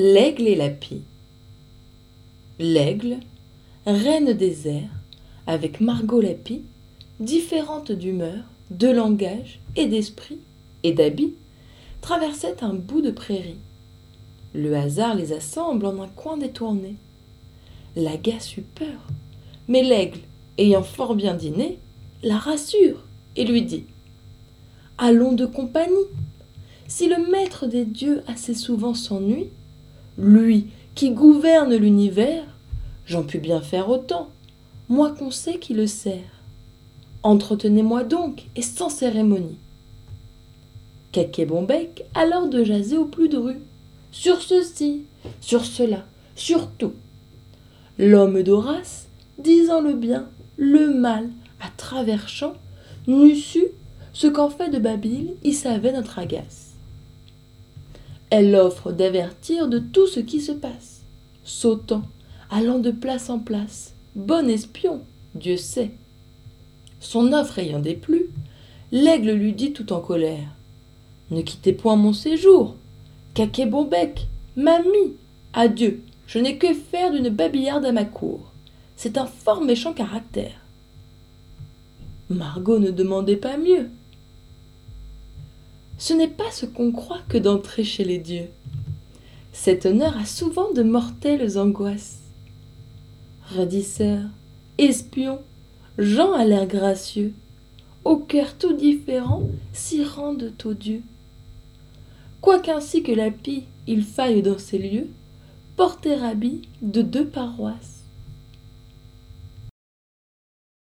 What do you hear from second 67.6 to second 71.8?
déplu, l'aigle lui dit tout en colère Ne quittez